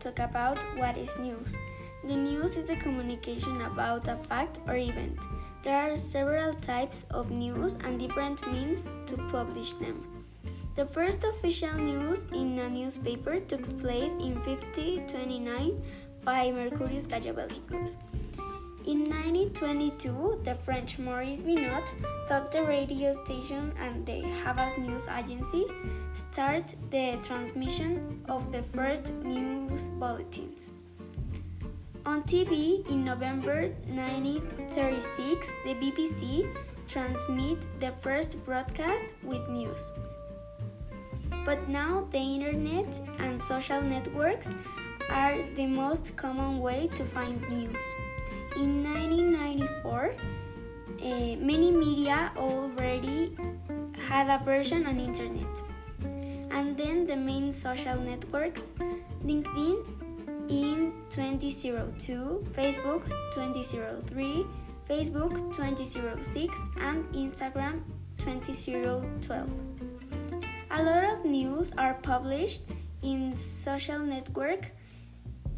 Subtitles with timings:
[0.00, 1.54] talk about what is news.
[2.04, 5.18] The news is the communication about a fact or event.
[5.62, 10.24] There are several types of news and different means to publish them.
[10.76, 15.82] The first official news in a newspaper took place in 1529
[16.24, 17.96] by Mercurius Gallobelgicus.
[18.86, 21.86] In 1922, the French Maurice Binot
[22.26, 25.66] thought the radio station and the Havas News Agency
[26.14, 30.70] start the transmission of the first news bulletins.
[32.06, 36.48] On TV in November 1936, the BBC
[36.88, 39.90] transmit the first broadcast with news.
[41.44, 44.48] But now the internet and social networks
[45.10, 47.84] are the most common way to find news.
[48.56, 50.14] In 1994,
[51.00, 53.36] uh, many media already
[54.08, 55.46] had a version on internet.
[56.50, 58.72] And then the main social networks,
[59.24, 59.86] LinkedIn
[60.48, 64.46] in 2002, Facebook 2003,
[64.88, 67.82] Facebook 2006, and Instagram
[68.18, 69.48] 2012.
[70.72, 72.62] A lot of news are published
[73.02, 74.72] in social network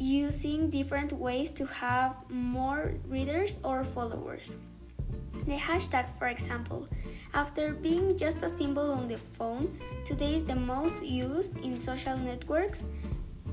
[0.00, 4.56] using different ways to have more readers or followers.
[5.44, 6.88] The hashtag, for example,
[7.34, 12.16] after being just a symbol on the phone, today is the most used in social
[12.16, 12.88] networks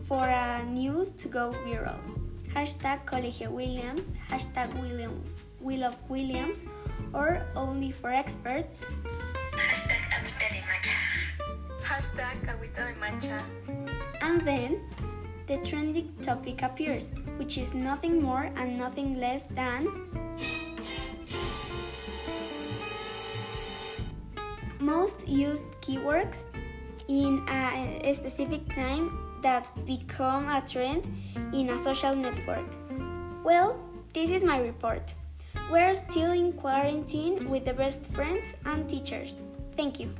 [0.07, 1.99] for a news to go viral.
[2.55, 5.21] Hashtag Colegio Williams, hashtag William,
[5.59, 6.63] Will of Williams,
[7.13, 8.85] or only for experts.
[9.51, 10.95] Hashtag Agüita de Macha.
[11.83, 13.43] Hashtag Agüita de Macha.
[14.21, 14.79] And then
[15.47, 19.87] the trending topic appears, which is nothing more and nothing less than
[24.79, 26.43] most used keywords
[27.07, 31.05] in a specific time that become a trend
[31.53, 32.67] in a social network.
[33.43, 33.79] Well,
[34.13, 35.13] this is my report.
[35.71, 39.35] We're still in quarantine with the best friends and teachers.
[39.75, 40.13] Thank you.